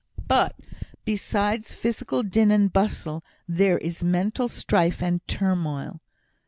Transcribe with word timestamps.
But 0.27 0.55
besides 1.05 1.75
physical 1.75 2.23
din 2.23 2.49
and 2.49 2.73
bustle, 2.73 3.23
there 3.47 3.77
is 3.77 4.03
mental 4.03 4.47
strife 4.47 4.99
and 5.03 5.21
turmoil. 5.27 6.01